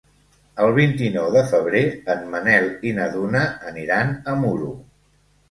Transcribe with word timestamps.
El 0.61 0.71
vint-i-nou 0.77 1.27
de 1.35 1.43
febrer 1.51 1.81
en 2.13 2.25
Manel 2.33 2.67
i 2.93 2.95
na 3.01 3.07
Duna 3.13 3.45
aniran 3.75 4.13
a 4.33 4.37
Muro. 4.43 4.73